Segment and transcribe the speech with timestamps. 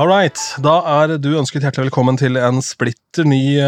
[0.00, 0.38] All right.
[0.64, 3.58] Da er du ønsket hjertelig velkommen til en splitter ny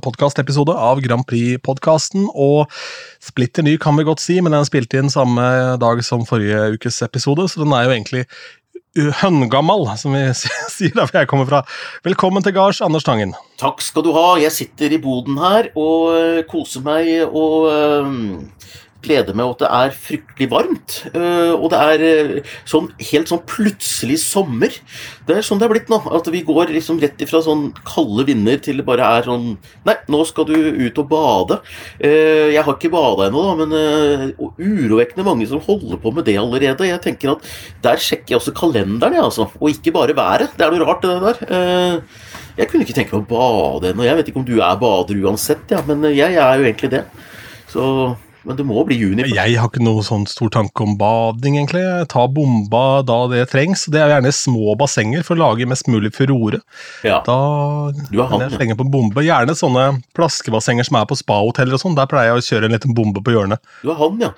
[0.00, 2.24] podkastepisode av Grand Prix-podkasten.
[2.32, 2.72] Og
[3.20, 5.44] splitter ny kan vi godt si, men den er spilt inn samme
[5.82, 8.24] dag som forrige ukes episode, så den er jo egentlig
[9.20, 10.24] høngammal, som vi
[10.78, 11.60] sier der jeg kommer fra.
[12.08, 13.36] Velkommen til gards, Anders Tangen.
[13.60, 14.38] Takk skal du ha.
[14.40, 17.68] Jeg sitter i boden her og koser meg og
[19.02, 20.96] gleder meg og at det er fryktelig varmt.
[21.12, 24.74] Eh, og det er eh, sånn helt sånn plutselig sommer.
[25.28, 26.00] Det er sånn det er blitt nå.
[26.14, 29.52] At vi går liksom rett ifra sånn kalde vinder til det bare er sånn
[29.86, 31.58] Nei, nå skal du ut og bade.
[31.98, 36.38] Eh, jeg har ikke bada ennå, da, men urovekkende mange som holder på med det
[36.40, 36.88] allerede.
[36.88, 37.52] Jeg tenker at
[37.84, 39.48] der sjekker jeg også kalenderen, jeg, altså.
[39.60, 40.54] Og ikke bare været.
[40.58, 42.02] Det er noe rart, det der.
[42.58, 44.04] Jeg kunne ikke tenke meg å bade ennå.
[44.06, 47.06] Jeg vet ikke om du er bader uansett, ja, men jeg er jo egentlig det.
[47.72, 47.84] Så
[48.46, 49.26] men det må bli juni.
[49.30, 51.84] Jeg har ikke noe sånn stor tanke om bading, egentlig.
[52.12, 53.86] Ta bomba da det trengs.
[53.92, 56.62] Det er gjerne små bassenger for å lage mest mulig furore.
[57.06, 57.20] Ja.
[57.26, 57.38] Da
[58.10, 59.24] du har han, jeg slenge på bombe.
[59.24, 59.86] Gjerne sånne
[60.18, 61.98] plaskebassenger som er på spa-hoteller og sånn.
[61.98, 63.62] Der pleier jeg å kjøre en liten bombe på hjørnet.
[63.84, 64.32] Du er han, ja.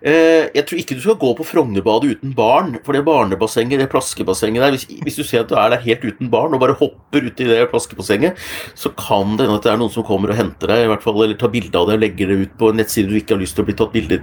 [0.00, 2.72] Eh, jeg tror ikke du skal gå på Frognerbadet uten barn.
[2.86, 6.06] For det barnebassenget, det plaskebassenget der hvis, hvis, du ser at du er der helt
[6.06, 8.40] uten barn og bare hopper uti det plaskebassenget,
[8.74, 11.04] så kan det hende at det er noen som kommer og henter deg, i hvert
[11.04, 13.36] fall, eller tar bilde av det og legger det ut på en nettside du ikke
[13.36, 14.22] har lyst til å bli tatt bilde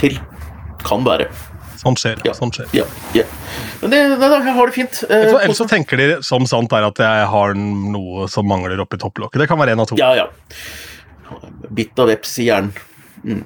[0.00, 0.20] til.
[0.84, 1.30] Kan være.
[1.80, 2.20] Sånn skjer.
[2.26, 2.34] Ja.
[2.36, 2.68] sånt skjer.
[2.76, 2.84] Ja,
[3.16, 3.24] ja.
[3.80, 5.02] Men det, det, jeg har det fint.
[5.08, 9.00] Eh, Ellers så tenker de som sant er at jeg har noe som mangler oppi
[9.00, 9.40] topplokket.
[9.44, 9.98] Det kan være én av to.
[10.00, 10.28] Ja, ja.
[11.76, 12.72] Bitt av veps i hjernen.
[13.26, 13.44] Mm.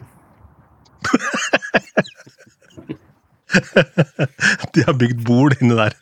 [4.75, 5.95] De har bygd bord inni der.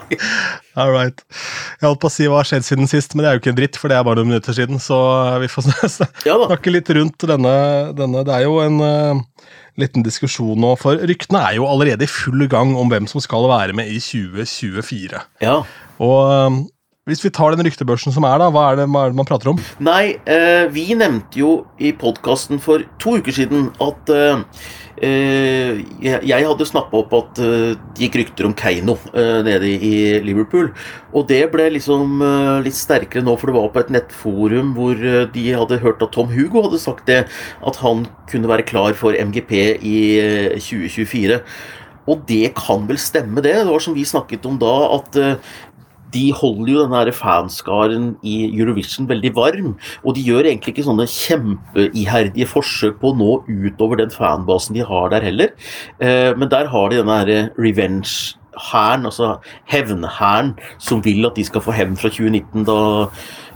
[0.78, 1.22] All right.
[1.80, 3.52] Jeg holdt på å si hva har skjedd siden sist, men det er jo ikke
[3.54, 4.78] en dritt, for det er bare noen minutter siden.
[4.82, 4.98] Så
[5.42, 7.54] vi får snakke litt rundt denne,
[7.98, 8.24] denne.
[8.26, 9.22] Det er jo en uh,
[9.80, 13.48] liten diskusjon nå, for ryktene er jo allerede i full gang om hvem som skal
[13.50, 15.24] være med i 2024.
[15.44, 15.60] Ja.
[16.00, 16.60] Og uh,
[17.08, 19.28] hvis vi tar den ryktebørsen som er, da, hva er det, hva er det man
[19.28, 19.62] prater om?
[19.80, 24.42] Nei, eh, vi nevnte jo i podkasten for to uker siden at eh,
[25.00, 29.94] jeg, jeg hadde snappa opp at eh, det gikk rykter om Keiino eh, nede i
[30.26, 30.68] Liverpool.
[31.16, 35.00] Og det ble liksom eh, litt sterkere nå, for det var på et nettforum hvor
[35.00, 37.22] de hadde hørt at Tom Hugo hadde sagt det,
[37.64, 39.98] at han kunne være klar for MGP i
[40.60, 41.40] 2024.
[42.10, 43.54] Og det kan vel stemme, det.
[43.56, 45.18] Det var som vi snakket om da, at
[46.14, 49.74] de holder jo denne fanskaren i Eurovision veldig varm.
[50.04, 54.86] Og de gjør egentlig ikke sånne kjempeiherdige forsøk på å nå utover den fanbasen de
[54.86, 55.54] har der heller.
[56.00, 59.36] Eh, men der har de denne revenge hæren, altså
[59.70, 62.78] hevnhæren, som vil at de skal få hevn fra 2019, da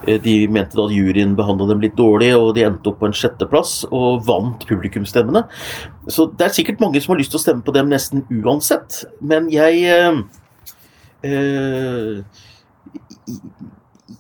[0.07, 3.11] eh, de mente da at juryen behandla dem litt dårlig, og de endte opp på
[3.11, 5.45] en sjetteplass og vant publikumsstemmene.
[6.09, 9.05] Så det er sikkert mange som har lyst til å stemme på dem nesten uansett,
[9.21, 10.44] men jeg eh, eh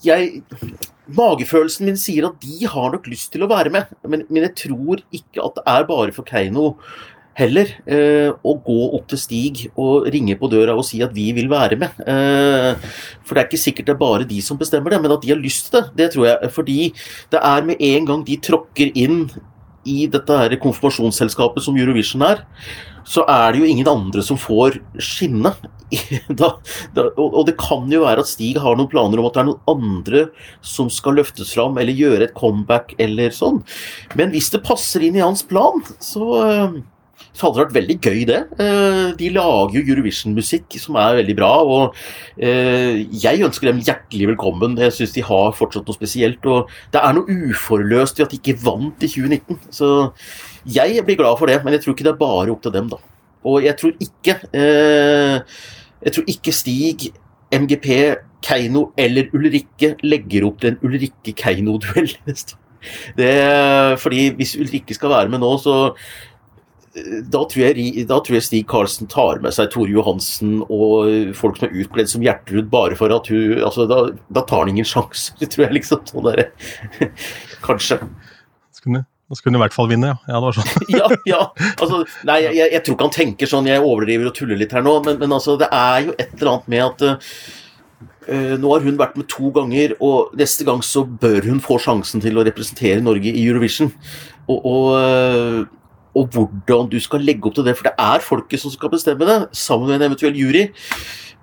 [0.04, 0.42] jeg
[1.04, 4.54] Magefølelsen min sier at de har nok lyst til å være med, men, men jeg
[4.62, 6.70] tror ikke at det er bare for Keiino
[7.38, 11.26] heller eh, å gå opp til Stig og ringe på døra og si at vi
[11.36, 11.98] vil være med.
[12.08, 12.86] Eh,
[13.26, 15.32] for det er ikke sikkert det er bare de som bestemmer det, men at de
[15.34, 16.52] har lyst til det, det tror jeg.
[16.54, 16.78] Fordi
[17.34, 19.26] det er med en gang de tråkker inn
[19.88, 22.44] i dette her konfirmasjonsselskapet som Eurovision er,
[23.04, 25.54] så er det jo ingen andre som får skinne.
[26.34, 26.48] Da,
[26.96, 29.46] da, og det kan jo være at Stig har noen planer om at det er
[29.46, 30.22] noen andre
[30.64, 33.60] som skal løftes fram, eller gjøre et comeback, eller sånn.
[34.18, 36.80] Men hvis det passer inn i hans plan, så eh,
[37.34, 38.40] så hadde det vært veldig gøy, det.
[38.62, 41.50] Eh, de lager jo Eurovision-musikk som er veldig bra.
[41.66, 41.96] Og
[42.38, 44.76] eh, jeg ønsker dem hjertelig velkommen.
[44.78, 46.46] Jeg syns de har fortsatt noe spesielt.
[46.46, 49.58] Og det er noe uforløst i at de ikke vant i 2019.
[49.74, 49.90] Så
[50.76, 52.92] jeg blir glad for det, men jeg tror ikke det er bare opp til dem,
[52.92, 53.00] da.
[53.44, 55.56] Og jeg tror ikke eh,
[56.04, 57.08] Jeg tror ikke Stig,
[57.52, 57.88] MGP,
[58.44, 63.96] Keiino eller Ulrikke legger opp til en Ulrikke-Keiino-duell neste år.
[63.96, 65.94] Fordi hvis Ulrikke skal være med nå, så
[66.94, 71.58] da tror, jeg, da tror, jeg, Stig Karlsen tar med seg Tore Johansen og folk
[71.58, 74.86] som er utkledd som Gjertrud, bare for at hun altså, da, da, tar han ingen
[74.86, 75.74] sjanse, tror jeg.
[75.80, 76.46] liksom sånn der,
[77.66, 77.98] Kanskje.
[78.84, 80.16] Da skulle hun i hvert fall vinne, ja.
[80.28, 80.86] Ja, det var sånn.
[81.00, 81.42] ja, ja.
[81.72, 84.84] Altså, nei, jeg, jeg, tror ikke han tenker sånn, jeg overdriver og tuller litt her
[84.84, 87.06] nå, men, men altså, det er jo et eller annet med at
[88.28, 91.80] uh, nå har hun vært med to ganger, og neste gang så bør hun få
[91.82, 93.90] sjansen til å representere Norge i Eurovision.
[94.44, 95.64] Og, og uh,
[96.14, 97.76] og hvordan du skal legge opp til det.
[97.78, 100.68] For det er folket som skal bestemme det, sammen med en eventuell jury.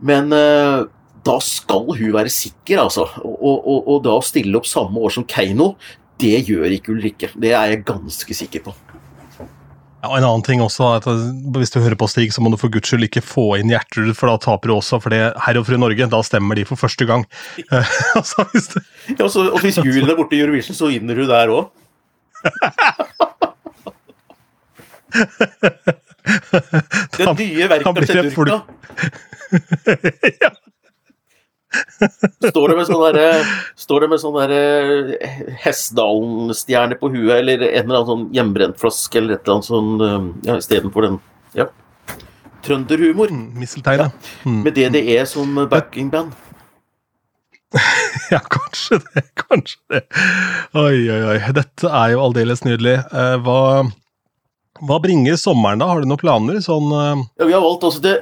[0.01, 0.87] Men uh,
[1.25, 3.07] da skal hun være sikker, altså.
[3.21, 5.73] Og, og, og da stille opp samme år som Keiino,
[6.21, 7.33] det gjør ikke Ulrikke.
[7.35, 8.75] Det er jeg ganske sikker på.
[10.01, 11.05] Ja, og En annen ting også, at
[11.53, 14.15] hvis du hører på Stig, så må du for guds skyld ikke få inn Gjertrud,
[14.17, 14.97] for da taper du også.
[15.03, 17.27] For det herr og fru Norge, da stemmer de for første gang.
[18.17, 18.81] altså, hvis det...
[19.13, 21.69] ja, så, og hvis Julie er borte i Eurovision, så vinner du der òg.
[27.17, 28.61] Det nye verket til Durka.
[30.43, 30.51] ja.
[32.49, 33.27] Står det med sånn derre
[33.79, 34.63] Står det med sånn derre
[35.23, 39.91] eh, Hessdalen-stjerne på huet, eller en eller annen sånn hjemmebrentflaske, eller et eller annet sånn
[40.07, 41.19] eh, ja, istedenfor den
[41.57, 41.69] Ja.
[42.61, 43.31] Trønderhumor.
[43.33, 44.09] Mm, Misseltein, ja.
[44.45, 44.59] Mm.
[44.67, 46.35] Med DDE som backingband.
[48.33, 49.23] ja, kanskje det.
[49.39, 50.01] Kanskje det.
[50.77, 51.39] Oi, oi, oi.
[51.55, 52.99] Dette er jo aldeles nydelig.
[52.99, 53.61] Eh, hva,
[54.87, 55.89] hva bringer sommeren, da?
[55.91, 56.61] Har du noen planer?
[56.63, 58.15] Sånn Ja, Vi har valgt altså det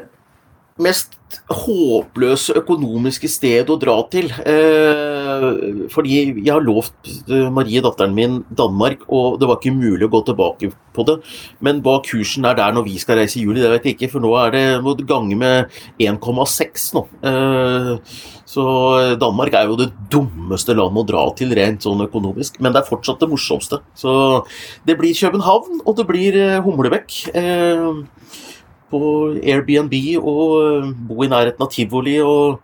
[0.80, 1.19] mest
[1.50, 4.30] håpløse økonomiske sted å dra til.
[4.30, 10.08] Eh, fordi jeg har lovt eh, Marie, datteren min, Danmark, og det var ikke mulig
[10.08, 11.20] å gå tilbake på det.
[11.66, 14.12] Men hva kursen er der når vi skal reise i juli, det vet jeg ikke,
[14.16, 17.06] for nå er det må gange med 1,6 nå.
[17.30, 17.94] Eh,
[18.50, 18.66] så
[19.22, 22.90] Danmark er jo det dummeste landet å dra til rent sånn økonomisk, men det er
[22.90, 23.84] fortsatt det morsomste.
[23.98, 24.12] Så
[24.90, 27.20] det blir København, og det blir Humlebekk.
[27.38, 28.48] Eh,
[28.90, 29.00] på
[29.38, 32.60] Airbnb og eh, bo i nærheten av tivoli og,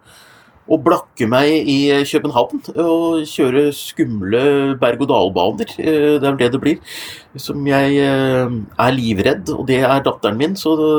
[0.66, 1.78] og blakke meg i
[2.10, 4.44] København og kjøre skumle
[4.82, 5.74] berg-og-dal-baner.
[5.78, 7.02] Eh, det er det det blir.
[7.42, 8.56] Som jeg eh,
[8.88, 10.94] er livredd, og det er datteren min, så det,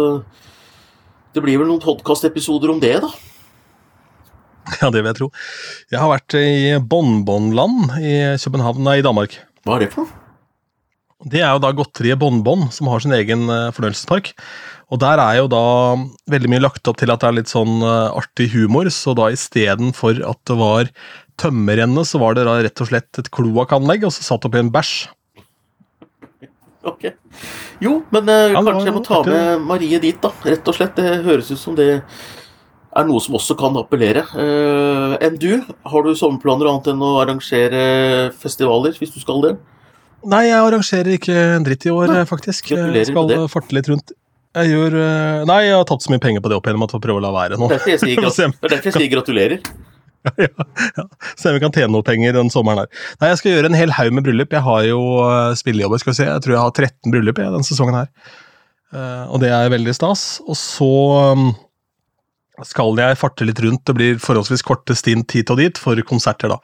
[1.37, 3.11] det blir vel noen podkastepisoder om det, da.
[4.81, 5.27] Ja, det vil jeg tro.
[5.95, 9.37] Jeg har vært i Bonbonland i København, nei, i Danmark.
[9.63, 10.23] Hva er det for noe?
[11.27, 14.35] Det er jo da godteriet Bonbon, som har sin egen fornøyelsespark.
[14.95, 15.65] Og der er jo da
[16.31, 19.33] veldig mye lagt opp til at det er litt sånn uh, artig humor, så da
[19.35, 20.91] istedenfor at det var
[21.43, 24.71] tømmerrenne, så var det da rett og slett et kloakkanlegg, og så satt oppi en
[24.73, 24.95] bæsj.
[26.87, 27.09] Ok.
[27.83, 30.31] Jo, men uh, ja, kanskje jeg må ta med Marie dit, da.
[30.47, 30.95] Rett og slett.
[30.95, 31.89] Det høres ut som det
[32.97, 34.23] er noe som også kan appellere.
[34.39, 35.51] Uh, enn du?
[35.91, 37.83] Har du sommerplaner annet enn å arrangere
[38.39, 39.57] festivaler, hvis du skal det?
[40.27, 42.71] Nei, jeg arrangerer ikke en dritt i år, Nei, faktisk.
[42.71, 44.15] Jeg skal farte litt rundt.
[44.57, 46.93] Jeg gjør eh, Nei, jeg har tatt så mye penger på det opp igjennom at
[46.93, 47.69] jeg får prøve å la være nå.
[47.73, 48.23] Derfor jeg sier,
[48.73, 49.61] derfor jeg sier gratulerer.
[50.43, 50.49] Ja,
[50.97, 51.03] ja.
[51.39, 53.03] Se om vi kan tjene noe penger den sommeren her.
[53.21, 54.57] Nei, Jeg skal gjøre en hel haug med bryllup.
[54.57, 56.01] Jeg har jo uh, spillejobber.
[56.03, 56.27] skal vi se.
[56.27, 58.09] Jeg tror jeg har 13 bryllup i denne sesongen her.
[58.91, 60.25] Uh, og det er veldig stas.
[60.51, 60.91] Og så
[61.31, 61.53] um,
[62.65, 63.83] skal jeg farte litt rundt.
[63.85, 66.57] Det blir forholdsvis korte stint hit og dit for konserter, da.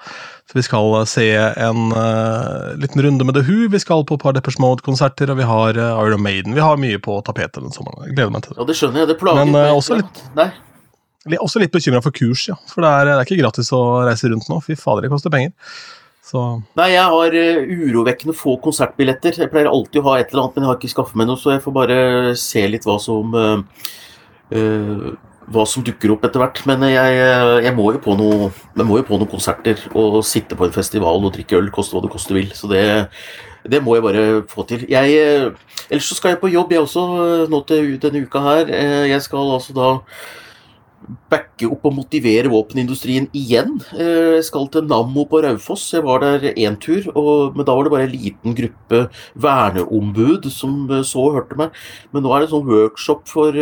[0.49, 4.17] Så vi skal eh, se en uh, liten runde med The Who, vi skal på
[4.17, 6.57] et par Deppers Mode-konserter, og vi har uh, Iron Maiden.
[6.57, 8.07] Vi har mye på tapetet den sommeren.
[8.09, 8.61] Jeg gleder meg til det.
[8.63, 9.11] Ja, det skjønner jeg.
[9.13, 10.51] Det plager Men uh, også litt, Nei.
[11.39, 12.57] Også litt bekymra for kurs, ja.
[12.73, 14.63] For det er, det er, ikke gratis å reise rundt nå.
[14.65, 15.53] Fy fader, det koster penger.
[16.27, 16.41] Så.
[16.79, 19.37] Nei, jeg har urovekkende få konsertbilletter.
[19.45, 21.39] Jeg pleier alltid å ha et eller annet, men jeg har ikke skaffet meg noe,
[21.39, 21.99] så jeg får bare
[22.41, 23.61] se litt hva som uh,
[25.51, 26.61] hva som dukker opp etter hvert.
[26.69, 27.17] Men jeg,
[27.67, 31.35] jeg, må noe, jeg, må jo på noen konserter og sitte på en festival og
[31.37, 32.53] drikke øl, koste hva det koste vil.
[32.57, 32.85] Så det,
[33.69, 34.87] det må jeg bare få til.
[34.91, 35.57] Jeg,
[35.89, 37.09] ellers så skal jeg på jobb, jeg også,
[37.51, 38.73] nå til denne uka her.
[39.11, 39.91] Jeg skal altså da
[41.33, 43.75] backe opp og motivere våpenindustrien igjen.
[43.97, 45.89] Jeg skal til Nammo på Raufoss.
[45.95, 49.01] Jeg var der én tur, og, men da var det bare en liten gruppe
[49.35, 51.75] verneombud som så og hørte meg.
[52.15, 53.59] Men nå er det sånn workshop for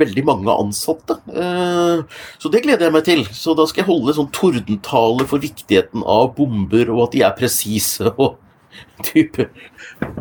[0.00, 1.18] veldig mange ansatte.
[1.30, 3.24] Eh, så det gleder jeg meg til.
[3.36, 7.36] Så da skal jeg holde sånn tordentale for viktigheten av bomber, og at de er
[7.38, 8.38] presise, og
[9.04, 9.48] type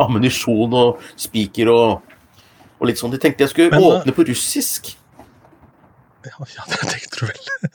[0.01, 2.15] ammunisjon og spiker og,
[2.79, 3.13] og, litt sånn.
[3.13, 4.95] De tenkte jeg skulle Men, eh, åpne på russisk.
[6.27, 7.69] Ja, ja, det tenkte du vel.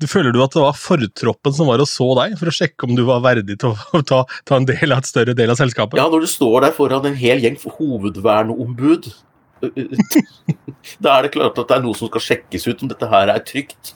[0.00, 2.86] Du Føler du at det var fortroppen som var og så deg, for å sjekke
[2.86, 5.58] om du var verdig til å ta, ta en del av et større del av
[5.58, 5.98] selskapet?
[5.98, 9.10] Ja, når du står der foran en hel gjeng for hovedverneombud
[9.60, 13.32] da er det klart at det er noe som skal sjekkes ut om dette her
[13.32, 13.94] er trygt.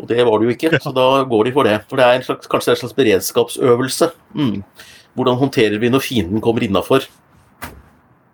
[0.00, 1.78] Og det var det jo ikke, så da går de for det.
[1.90, 4.10] For det er en slags, kanskje en slags beredskapsøvelse.
[4.38, 4.62] Mm.
[5.18, 7.04] Hvordan håndterer vi når fienden kommer innafor?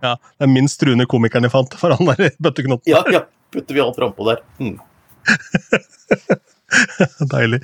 [0.04, 2.92] Ja, det er minst truende komikeren jeg fant for han der bøtteknotten.
[2.92, 3.24] Ja, ja.
[3.48, 4.42] Putter vi alt frampå der.
[4.60, 4.76] Mm.
[7.32, 7.62] Deilig.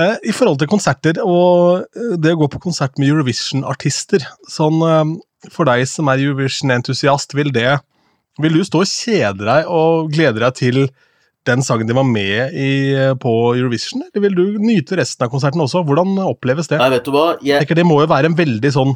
[0.00, 4.80] Eh, I forhold til konserter og eh, det å gå på konsert med Eurovision-artister sånn,
[4.84, 5.04] eh,
[5.52, 7.78] For deg som er Eurovision-entusiast, vil det
[8.42, 10.86] vil du stå og kjede deg og glede deg til
[11.46, 12.70] den sangen de var med i
[13.22, 15.84] på Eurovision, eller vil du nyte resten av konserten også?
[15.86, 16.80] Hvordan oppleves det?
[16.80, 17.26] Nei, vet du hva?
[17.38, 17.62] Jeg...
[17.62, 18.94] jeg det må jo være en veldig sånn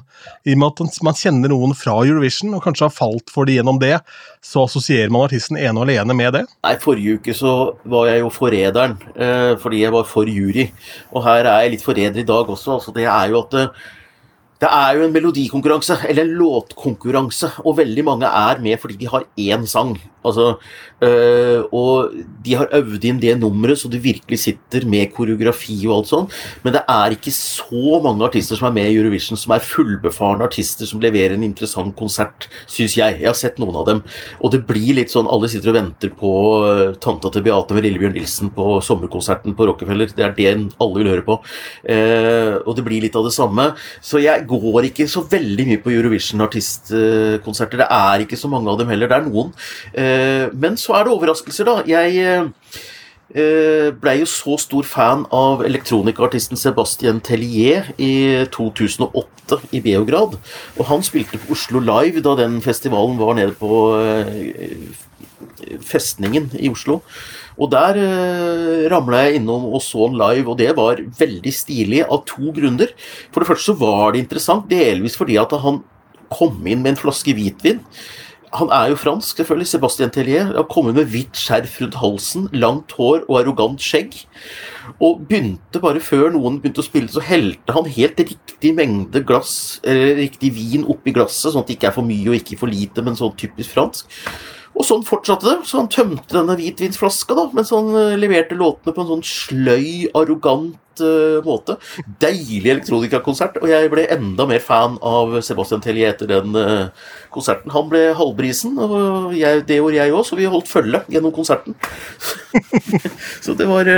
[0.49, 3.61] I og med at man kjenner noen fra Eurovision, og kanskje har falt for det
[3.61, 3.97] gjennom det,
[4.45, 6.45] så assosierer man artisten ene og alene med det?
[6.67, 7.55] Nei, forrige uke så
[7.95, 10.67] var jeg jo forræderen, eh, fordi jeg var for jury.
[11.15, 12.81] Og her er jeg litt forræder i dag også.
[12.81, 13.89] altså Det er jo at eh,
[14.61, 19.09] Det er jo en melodikonkurranse, eller en låtkonkurranse, og veldig mange er med fordi de
[19.09, 19.95] har én sang.
[20.21, 20.59] Altså,
[21.01, 22.13] øh, og
[22.45, 26.27] de har øvd inn det nummeret så du virkelig sitter med koreografi og alt sånn.
[26.65, 30.45] Men det er ikke så mange artister som er med i Eurovision som er fullbefarne
[30.45, 33.17] artister som leverer en interessant konsert, syns jeg.
[33.23, 34.03] Jeg har sett noen av dem.
[34.45, 36.31] Og det blir litt sånn Alle sitter og venter på
[36.67, 40.13] uh, tanta til Beate med Lillebjørn Nilsen på sommerkonserten på Rockefeller.
[40.13, 40.49] Det er det
[40.83, 41.39] alle vil høre på.
[41.87, 43.71] Uh, og det blir litt av det samme.
[44.05, 47.83] Så jeg går ikke så veldig mye på Eurovision-artistkonserter.
[47.83, 49.11] Det er ikke så mange av dem heller.
[49.11, 49.53] Det er noen.
[49.95, 51.77] Eh, men så er det overraskelser, da.
[51.89, 52.25] Jeg
[53.35, 60.39] eh, blei jo så stor fan av elektronikaartisten Sebastian Tellier i 2008 i Beograd.
[60.79, 64.91] Og han spilte på Oslo Live da den festivalen var nede på eh,
[65.87, 67.01] Festningen i Oslo.
[67.61, 72.03] Og der eh, ramla jeg innom og så han live, og det var veldig stilig
[72.07, 72.95] av to grunner.
[73.31, 75.83] For det første så var det interessant, delvis fordi at han
[76.33, 77.83] kom inn med en flaske hvitvin.
[78.57, 79.69] Han er jo fransk, selvfølgelig.
[79.71, 80.49] Sebastian Tellier.
[80.57, 84.17] Han kom inn med hvitt skjerf rundt halsen, langt hår og arrogant skjegg.
[84.99, 89.53] Og begynte bare før noen begynte å spille, så helte han helt riktig mengde glass,
[89.87, 92.73] eller riktig vin oppi glasset, sånn at det ikke er for mye og ikke for
[92.73, 94.19] lite, men sånn typisk fransk.
[94.81, 95.57] Og sånn fortsatte det.
[95.69, 100.09] Så han tømte denne hvitvinsflaska, da, mens han uh, leverte låtene på en sånn sløy,
[100.17, 101.77] arrogant uh, måte.
[102.23, 107.75] Deilig elektronikakonsert, og jeg ble enda mer fan av Sebastian Tellier etter den uh, konserten.
[107.77, 111.77] Han ble halvbrisen, og jeg, det gjorde jeg òg, så vi holdt følge gjennom konserten.
[113.45, 113.93] så det var,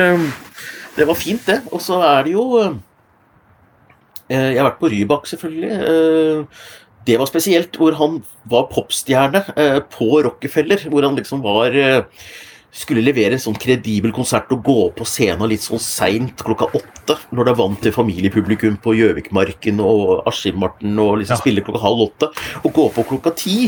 [0.99, 1.63] det var fint, det.
[1.71, 2.49] Og så er det jo
[4.33, 6.47] Jeg har vært på Rybak, selvfølgelig
[7.07, 10.87] det var spesielt, hvor han var popstjerne eh, på Rockefeller.
[10.91, 12.03] Hvor han liksom var eh,
[12.73, 17.19] Skulle levere en sånn kredibel konsert og gå på scenen litt sånn seint klokka åtte.
[17.29, 21.43] Når det er vant til familiepublikum på Gjøvikmarken og Askim-Marten og liksom ja.
[21.43, 22.31] spille klokka halv åtte.
[22.63, 23.59] Og gå på klokka ti.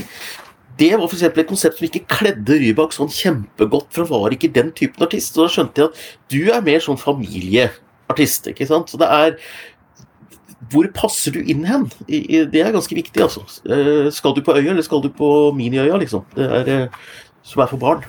[0.79, 4.50] Det var for et konsept som ikke kledde Rybak sånn kjempegodt, for han var ikke
[4.55, 5.35] den typen artist.
[5.35, 6.00] Så da skjønte jeg at
[6.33, 8.49] du er mer sånn familieartist.
[8.50, 8.91] ikke sant?
[8.91, 9.37] Så det er
[10.73, 11.87] hvor passer du inn hen?
[12.09, 13.44] Det er ganske viktig, altså.
[13.68, 16.26] Eh, skal du på øya, eller skal du på miniøya, liksom?
[16.37, 18.04] Det er, eh, som er for barn.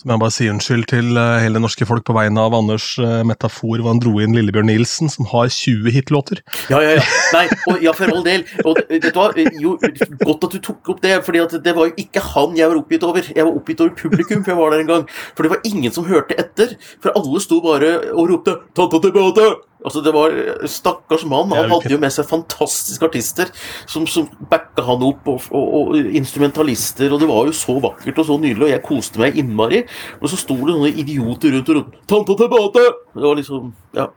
[0.00, 2.54] Så må jeg bare si unnskyld til eh, hele det norske folk på vegne av
[2.56, 2.94] Anders
[3.28, 6.40] metafor hvor han dro inn Lillebjørn Nilsen, som har 20 hitlåter.
[6.72, 7.04] Ja, ja, ja.
[7.36, 8.46] Nei, og, ja, for all del.
[8.64, 9.28] Og, vet du hva?
[9.60, 9.76] Jo,
[10.24, 13.04] godt at du tok opp det, for det var jo ikke han jeg var oppgitt
[13.04, 13.28] over.
[13.28, 15.08] Jeg var oppgitt over publikum, for jeg var der en gang.
[15.36, 16.78] For det var ingen som hørte etter.
[17.04, 19.69] For alle sto bare og ropte 'Tante Beate'!
[19.84, 20.34] Altså det var
[20.68, 21.52] Stakkars mann.
[21.56, 23.48] Han hadde jo med seg fantastiske artister
[23.88, 28.20] som, som backa han opp, og, og, og, instrumentalister, og det var jo så vakkert
[28.20, 29.82] og så nydelig, og jeg koste meg innmari.
[30.20, 34.08] Og så sto det sånne idioter rundt og rundt 'Tante Tabate!' Det var liksom Ja.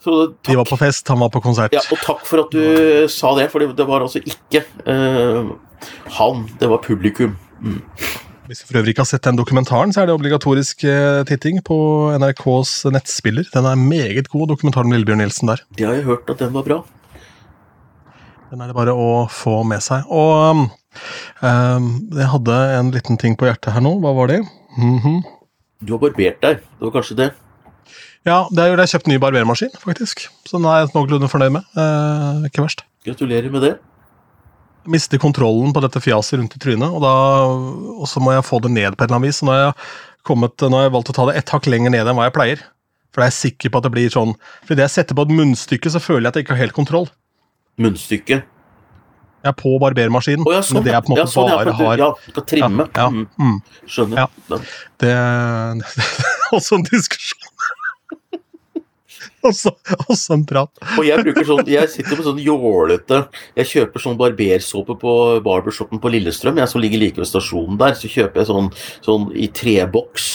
[0.00, 1.74] Så, De var på fest, han var på konsert.
[1.76, 5.52] Ja, og takk for at du sa det, for det, det var altså ikke uh,
[6.16, 7.36] han, det var publikum.
[7.60, 7.82] Mm.
[8.50, 11.60] Hvis du for øvrig ikke har sett den dokumentaren, så er det obligatorisk eh, titting
[11.62, 11.76] på
[12.18, 13.46] NRKs nettspiller.
[13.54, 15.60] Den er meget god, dokumentaren om Lillebjørn Nilsen der.
[15.78, 16.78] Det har jeg hørt at den var bra.
[18.50, 20.02] Den er det bare å få med seg.
[20.10, 20.64] Og
[21.46, 23.92] um, jeg hadde en liten ting på hjertet her nå.
[24.02, 24.40] Hva var det?
[24.74, 25.20] Mm -hmm.
[25.86, 26.58] Du har barbert deg.
[26.58, 27.30] Det var kanskje det?
[28.26, 28.82] Ja, det er jo det.
[28.82, 30.26] jeg kjøpt ny barbermaskin, faktisk.
[30.44, 31.62] Så den er jeg noenlunde fornøyd med.
[31.76, 32.82] Eh, ikke verst.
[33.06, 33.78] Gratulerer med det
[34.88, 37.14] mister kontrollen på dette fjaset rundt i trynet, og, da,
[38.00, 39.42] og så må jeg få det ned på et eller annet vis.
[39.44, 39.88] Nå har jeg,
[40.28, 42.36] kommet, nå har jeg valgt å ta det ett hakk lenger ned enn hva jeg
[42.36, 42.64] pleier.
[43.10, 45.24] For da er jeg sikker på at det blir sånn For idet jeg setter på
[45.26, 47.08] et munnstykke, så føler jeg at jeg ikke har helt kontroll.
[47.80, 48.42] Munnstykke?
[49.40, 50.44] Jeg er på barbermaskinen.
[50.44, 52.86] Oh, ja, sånn, det jeg på en måte ja, sånn, bare har Ja, skal trimme.
[52.92, 53.86] Ja, ja, mm.
[53.88, 54.20] Skjønner.
[54.20, 54.26] Ja.
[54.52, 54.58] Det,
[55.00, 57.49] det er også en diskusjon
[59.50, 59.72] også,
[60.06, 60.82] også en prat.
[60.98, 63.22] Og jeg bruker sånn, jeg sitter på sånn jålete
[63.58, 67.96] Jeg kjøper sånn barbersåpe på barbershoppen på Lillestrøm, jeg som ligger like ved stasjonen der.
[67.98, 68.70] Så kjøper jeg sånn,
[69.06, 70.30] sånn i treboks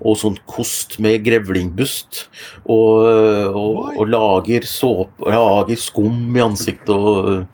[0.00, 2.26] og sånn kost med grevlingbust.
[2.64, 3.06] Og,
[3.54, 7.44] og, og, lager såpe og lager skum i ansiktet og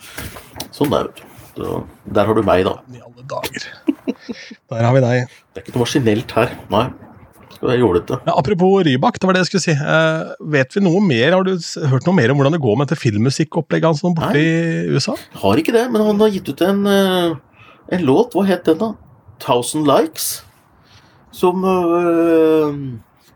[0.75, 1.11] sånn der.
[1.57, 1.81] Så,
[2.13, 2.77] der har du meg, da.
[2.93, 3.69] I alle dager.
[4.69, 5.37] Der har vi deg.
[5.55, 6.53] Det er ikke noe maskinelt her.
[6.73, 6.87] Nei.
[7.63, 8.19] Være jålete.
[8.27, 9.75] Ja, apropos Rybak, det var det jeg skulle si.
[9.79, 11.33] Uh, vet vi noe mer?
[11.33, 11.55] Har du
[11.89, 15.17] hørt noe mer om hvordan det går med dette filmmusikkopplegget hans borte i USA?
[15.41, 18.37] Har ikke det, men han har gitt ut en, uh, en låt.
[18.37, 18.93] Hva het den, da?
[19.41, 20.45] 'Thousand Likes'.
[21.33, 22.73] Som uh,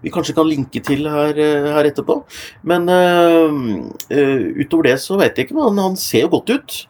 [0.01, 2.21] vi kanskje kan linke til her, uh, her etterpå.
[2.63, 6.81] Men utover det så vet jeg ikke, men han ser jo godt ut.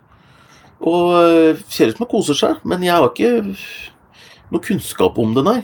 [0.80, 3.54] Og ser ut som han koser seg, men jeg har ikke
[4.50, 5.58] noe kunnskap om det, nei.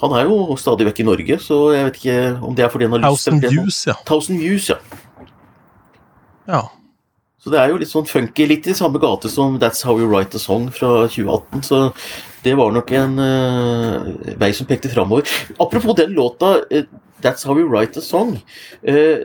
[0.00, 2.88] Han er jo stadig vekk i Norge, så jeg vet ikke om det er fordi
[2.88, 3.50] han har lyst det.
[3.52, 3.96] Views, ja.
[4.08, 4.78] Thousand Views, ja.
[6.48, 6.62] ja.
[7.40, 10.08] Så det er jo litt sånn funky, litt i samme gate som That's How You
[10.10, 11.62] Write a Song fra 2018.
[11.64, 11.82] Så
[12.44, 14.08] det var nok en uh,
[14.40, 15.28] vei som pekte framover.
[15.56, 16.84] Apropos den låta, uh,
[17.24, 18.36] That's How You Write a Song.
[18.84, 19.24] Uh,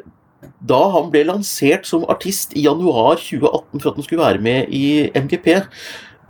[0.64, 4.72] da han ble lansert som artist i januar 2018 for at han skulle være med
[4.76, 5.50] i MGP,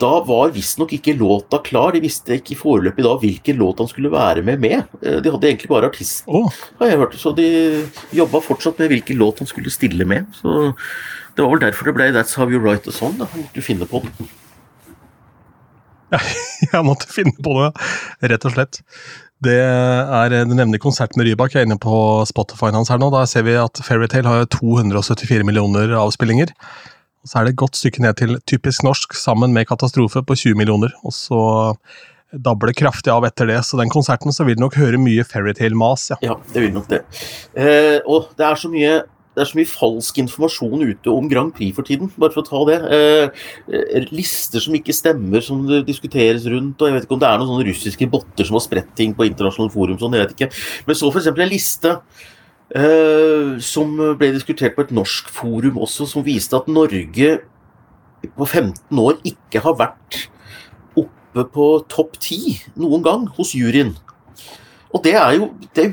[0.02, 1.94] da var visstnok ikke låta klar.
[1.96, 4.96] De visste ikke foreløpig da hvilken låt han skulle være med med.
[5.02, 6.64] Eh, de hadde egentlig bare artisten, oh.
[6.80, 7.20] har jeg hørt.
[7.20, 7.50] Så de
[8.16, 10.28] jobba fortsatt med hvilken låt han skulle stille med.
[10.42, 10.74] Så
[11.36, 13.16] det var vel derfor det ble That's How You Write a Song.
[13.20, 13.30] Da.
[13.32, 14.34] Han måtte finne på den.
[16.74, 17.72] jeg måtte finne på det,
[18.32, 18.82] rett og slett.
[19.44, 21.54] Det er, Du nevner konsert med Rybak.
[21.54, 23.12] Jeg er inne på Spotify hans her nå.
[23.14, 26.54] Da ser vi at Fairytale har 274 millioner avspillinger.
[27.26, 30.60] Så er det et godt stykke ned til typisk norsk sammen med Katastrofe på 20
[30.60, 30.94] millioner.
[31.04, 31.40] Og så
[32.36, 35.26] dabler det kraftig av etter det, så den konserten så vil du nok høre mye
[35.28, 36.10] Fairytale-mas.
[36.14, 36.22] Ja.
[36.26, 37.02] ja, det vil nok det.
[37.58, 39.04] Eh, og det er så mye
[39.36, 42.48] det er så mye falsk informasjon ute om Grand Prix for tiden, bare for å
[42.48, 42.78] ta det.
[42.96, 46.80] Eh, lister som ikke stemmer, som det diskuteres rundt.
[46.80, 49.12] og Jeg vet ikke om det er noen sånne russiske botter som har spredt ting
[49.18, 50.00] på internasjonale forum.
[50.00, 50.50] sånn, jeg vet ikke.
[50.88, 51.28] Men så f.eks.
[51.28, 51.92] en liste
[53.62, 57.36] som ble diskutert på et norsk forum også, som viste at Norge
[58.26, 60.26] på 15 år ikke har vært
[60.98, 63.94] oppe på topp 10 noen gang hos juryen.
[64.96, 65.92] Og det er jo, det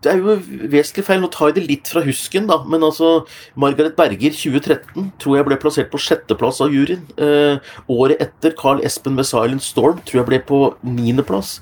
[0.00, 0.34] det er jo
[0.72, 1.20] vesentlig feil.
[1.20, 2.60] Nå tar jeg det litt fra husken, da.
[2.64, 3.26] Men altså,
[3.60, 7.02] Margaret Berger 2013 tror jeg ble plassert på sjetteplass av juryen.
[7.20, 7.60] Eh,
[7.92, 11.58] året etter Carl Espen med 'Silent Storm' tror jeg ble på niendeplass.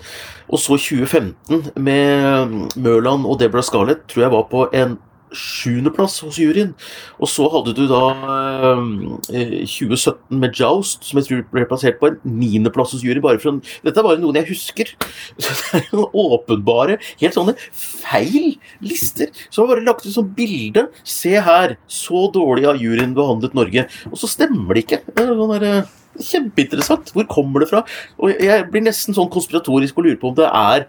[0.49, 4.97] Og så 2015 med Mørland og Deborah Scarlett tror jeg var på en
[5.35, 6.71] sjuendeplass hos juryen.
[7.21, 8.03] Og så hadde du da
[9.35, 13.23] eh, 2017 med Joust, som jeg tror ble plassert på en niendeplass hos juryen.
[13.25, 14.95] Bare for Dette er bare noen jeg husker.
[15.43, 19.33] Så det er jo åpenbare, helt sånne feil lister.
[19.49, 20.89] Så har bare lagt ut som bilde.
[21.05, 23.87] Se her, så dårlig har juryen behandlet Norge.
[24.11, 25.03] Og så stemmer det ikke.
[25.13, 27.13] Det er sånn der, eh, Kjempeinteressant.
[27.15, 27.85] Hvor kommer det fra?
[28.19, 30.89] Og Jeg blir nesten sånn konspiratorisk og lurer på om det er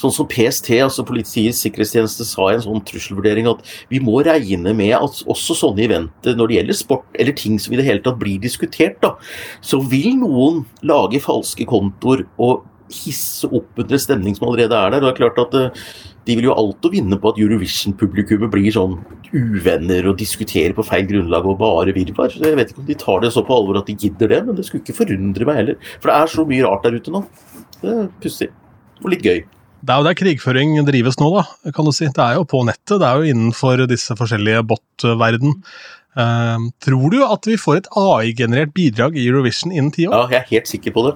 [0.00, 4.72] sånn som PST, altså Politiets sikkerhetstjeneste, sa i en sånn trusselvurdering at vi må regne
[4.76, 8.04] med at også sånne eventer når det gjelder sport, eller ting som i det hele
[8.04, 9.14] tatt blir diskutert, da,
[9.60, 15.02] så vil noen lage falske kontoer og hisse opp under stemning som allerede er der.
[15.02, 15.84] og det er klart at eh,
[16.26, 18.98] De vil jo alltid vinne på at Eurovision-publikummet blir sånn
[19.30, 22.34] uvenner og diskuterer på feil grunnlag og bare virvar.
[22.34, 24.58] Jeg vet ikke om de tar det så på alvor at de gidder det, men
[24.58, 25.94] det skulle ikke forundre meg heller.
[26.02, 27.22] For det er så mye rart der ute nå.
[27.80, 28.50] Det er pussig.
[29.00, 29.40] Og litt gøy.
[29.80, 32.10] Det er jo der krigføring drives nå, da, kan du si.
[32.12, 32.98] Det er jo på nettet.
[33.00, 35.56] Det er jo innenfor disse forskjellige bot-verden.
[36.18, 40.26] Uh, tror du at vi får et AI-generert bidrag i Eurovision innen ti år?
[40.26, 41.14] Ja, jeg er helt sikker på det.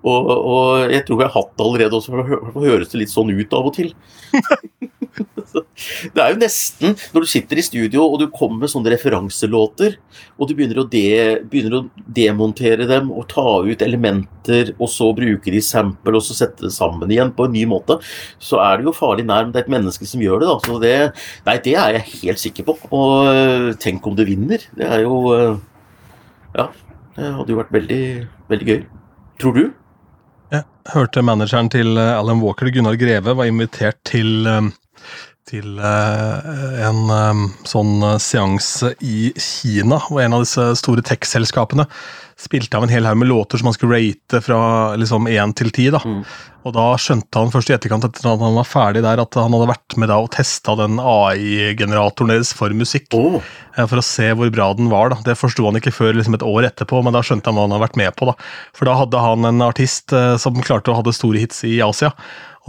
[0.00, 3.12] Og, og, jeg tror vi har hatt det allerede også, for det høres det litt
[3.12, 3.92] sånn ut av og til.
[6.14, 9.98] det er jo nesten Når du sitter i studio og du kommer med sånne referanselåter,
[10.38, 11.04] og du begynner å, de,
[11.50, 11.82] begynner å
[12.20, 16.74] demontere dem og ta ut elementer, og så bruke de sample og så sette det
[16.74, 17.98] sammen igjen på en ny måte,
[18.40, 19.50] så er det jo farlig nær.
[19.50, 20.48] Det er et menneske som gjør det.
[20.48, 20.94] da, så det,
[21.48, 22.76] Nei, det er jeg helt sikker på.
[22.96, 24.64] Og øh, tenk om det vinner.
[24.76, 25.58] Det er jo øh,
[26.56, 26.70] Ja.
[27.20, 28.02] Det hadde jo vært veldig,
[28.48, 28.82] veldig gøy.
[29.42, 29.64] Tror du?
[30.50, 34.70] Jeg hørte manageren til eh, Alan Walker, Gunnar Greve, var invitert til, eh,
[35.46, 41.86] til eh, en sånn seanse i Kina, hvor en av disse store tech-selskapene
[42.40, 44.60] spilte av en hel haug med låter som han skulle rate fra
[44.96, 45.88] liksom én til ti.
[45.92, 46.22] Mm.
[46.64, 49.54] Og da skjønte han først i etterkant etter at han var ferdig der, at han
[49.56, 53.08] hadde vært med da og testa den AI-generatoren deres for musikk.
[53.16, 53.40] Oh.
[53.78, 55.12] For å se hvor bra den var.
[55.14, 55.20] da.
[55.30, 57.76] Det forsto han ikke før liksom et år etterpå, men da skjønte han hva han
[57.76, 58.28] hadde vært med på.
[58.32, 58.36] da.
[58.76, 62.12] For da hadde han en artist eh, som klarte å ha store hits i Asia.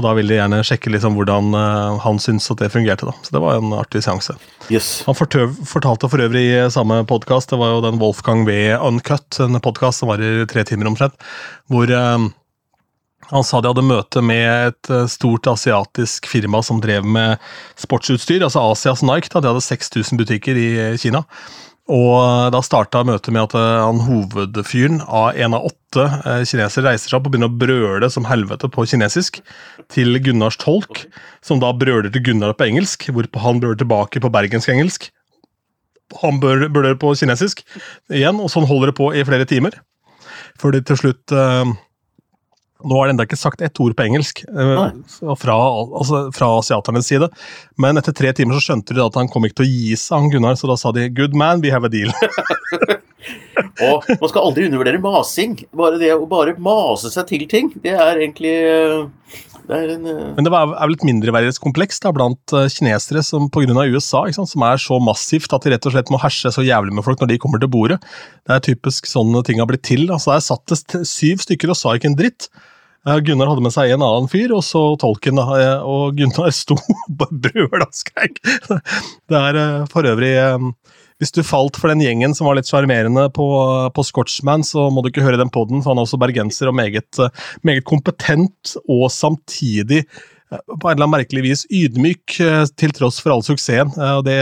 [0.02, 3.06] Og da ville de gjerne sjekke liksom hvordan uh, han syntes at det fungerte.
[3.06, 3.14] da.
[3.22, 4.34] Så det var en artig seanse.
[4.74, 5.04] Yes.
[5.06, 9.38] Han fortøv, fortalte for øvrig i samme podkast, det var jo den Wolfgang V Uncut,
[9.44, 11.14] en podkast som var i tre timer omtrent,
[11.70, 12.26] hvor eh,
[13.30, 17.38] han sa de hadde møte med et eh, stort asiatisk firma som drev med
[17.80, 19.30] sportsutstyr, altså Asias Nike.
[19.30, 19.44] Da.
[19.44, 20.70] De hadde 6000 butikker i
[21.02, 21.22] Kina.
[21.90, 26.06] Og eh, da starta møtet med at eh, han hovedfyren av en av åtte
[26.48, 29.42] kinesere reiser seg opp og begynner å brøle som helvete på kinesisk
[29.92, 31.06] til Gunnars tolk,
[31.44, 35.10] som da brøler til Gunnar på engelsk, hvorpå han brøler tilbake på bergensk-engelsk.
[36.22, 37.64] Han brøler på kinesisk
[38.12, 39.76] igjen, og sånn holder det på i flere timer.
[40.60, 41.34] Før de til slutt
[42.84, 44.88] nå har det ennå ikke sagt ett ord på engelsk eh,
[45.40, 47.30] fra, altså, fra, asiaternes side,
[47.82, 50.18] men etter tre timer så skjønte de at han kom ikke til å gi seg,
[50.18, 52.14] han Gunnar, så da sa de 'good man, we have a deal'.
[53.86, 55.56] Og man skal aldri undervurdere masing.
[55.78, 58.56] Bare det å bare mase seg til ting, det er egentlig
[59.70, 60.32] det er en, uh...
[60.38, 63.86] Men det er vel et mindreverdighetskompleks blant uh, kinesere som pga.
[63.92, 66.96] USA, sant, som er så massivt at de rett og slett må herse så jævlig
[66.98, 68.02] med folk når de kommer til bordet.
[68.48, 70.08] Det er typisk sånne ting har blitt til.
[70.10, 72.50] Altså, Der satt det syv stykker og sa ikke en dritt.
[73.02, 77.88] Gunnar hadde med seg en annen fyr, og så tolken, og Gunnar sto og brøla
[77.98, 78.38] skreik.
[78.46, 80.36] Det er for øvrig
[81.22, 83.48] hvis du falt for den gjengen som var litt sjarmerende på,
[83.94, 86.78] på Scotchman, så må du ikke høre den poden, for han er også bergenser og
[86.80, 87.22] meget,
[87.68, 90.08] meget kompetent og samtidig
[90.52, 92.40] på en eller annen merkelig vis ydmyk
[92.76, 93.94] til tross for all suksessen.
[93.96, 94.40] og det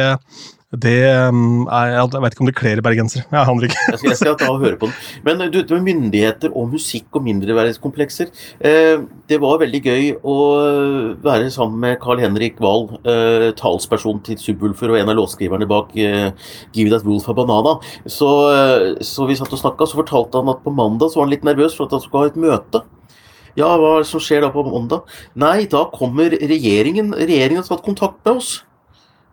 [0.69, 3.23] det um, er, Jeg vet ikke om det kler bergensere.
[3.32, 3.86] Jeg handler ikke.
[4.05, 5.08] jeg, skal, ta og høre på den.
[5.25, 8.29] Men du, med myndigheter og musikk og mindreverdighetskomplekser
[8.62, 10.36] eh, Det var veldig gøy å
[11.25, 15.97] være sammen med Carl Henrik Wahl, eh, talsperson til Subwoolfer og en av låtskriverne bak
[15.97, 16.29] eh,
[16.77, 17.79] Give That Wolf a Banana.
[18.05, 21.32] Så, eh, så vi satt og snakka, så fortalte han at på mandag så var
[21.32, 22.86] han litt nervøs for at han skulle ha et møte.
[23.58, 25.10] Ja, hva er det som skjer da på mandag?
[25.34, 27.15] Nei, da kommer regjeringen.
[27.17, 28.60] Regjeringen har tatt kontakt med oss.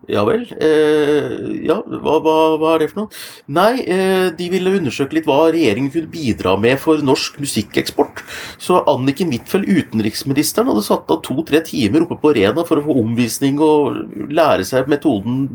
[0.05, 0.43] Ja vel.
[0.61, 1.31] Eh,
[1.65, 3.21] ja, hva, hva, hva, er det for noe?
[3.51, 8.21] Nei, eh, de ville undersøke litt hva regjeringen kunne bidra med for norsk musikkeksport.
[8.61, 12.99] Så Anniken Huitfeldt, utenriksministeren, hadde satt av to-tre timer oppe på Rena for å få
[13.01, 15.49] omvisning og lære seg metoden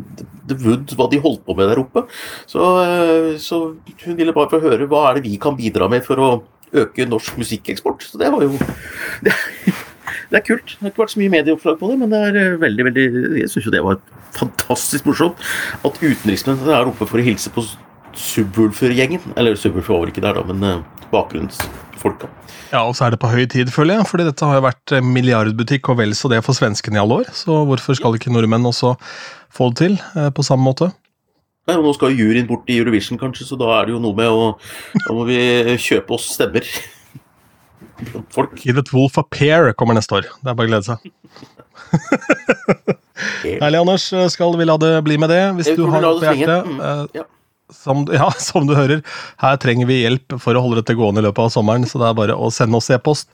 [0.51, 2.05] The Wood, hva de holdt på med der oppe.
[2.51, 3.63] Så, eh, så
[4.05, 6.33] hun ville bare få høre hva er det vi kan bidra med for å
[6.73, 8.05] øke norsk musikkeksport.
[8.05, 8.53] Så det var jo
[9.25, 9.33] det,
[10.33, 10.73] det er kult.
[10.73, 13.07] Det har ikke vært så mye medieoppslag på det, men det er eh, veldig, veldig
[13.43, 13.99] Jeg syns jo det var
[14.33, 15.41] fantastisk morsomt
[15.85, 17.65] at utenriksministeren er oppe for å hilse på
[18.17, 19.35] Subwoolfer-gjengen.
[19.37, 22.31] Eller Subwoolfer var ikke der, da, men uh, bakgrunnsfolka.
[22.73, 24.09] Ja, og så er det på høy tid, føler jeg.
[24.09, 27.21] fordi dette har jo vært eh, milliardbutikk og vel så det for svenskene i alle
[27.21, 27.31] år.
[27.37, 28.95] Så hvorfor skal ikke nordmenn også
[29.53, 30.89] få det til eh, på samme måte?
[31.69, 34.17] Nei, og Nå skal juryen bort i Eurovision, kanskje, så da er det jo noe
[34.19, 34.49] med å
[35.05, 35.39] Da må vi
[35.77, 36.67] kjøpe oss stemmer.
[38.35, 38.53] Folk.
[38.61, 40.25] Give Wolf of pair kommer neste år.
[40.43, 40.97] Det er bare å glede seg.
[43.63, 44.05] Herlig, Anders.
[44.35, 45.43] Skal vi la det bli med det?
[45.59, 46.63] Hvis du har noe på hjertet.
[46.69, 47.03] Mm, eh,
[47.75, 49.03] som, ja, som du hører,
[49.43, 52.09] her trenger vi hjelp for å holde dette gående i løpet av sommeren, så det
[52.11, 53.31] er bare å sende oss e-post.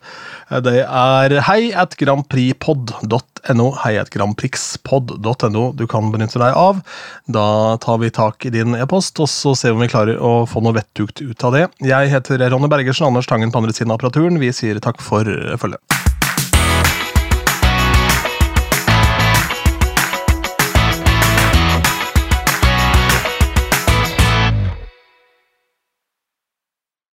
[0.51, 3.69] Eh, det er hei at grandprixpod.no.
[3.85, 6.83] Hei at grandprixpod.no du kan benytte deg av.
[7.31, 10.35] Da tar vi tak i din e-post, og så ser vi om vi klarer å
[10.49, 11.67] få noe vettugt ut av det.
[11.85, 14.41] Jeg heter Ronny Bergersen, Anders Tangen på andre siden av apparaturen.
[14.43, 15.29] Vi sier takk for
[15.61, 16.08] følget.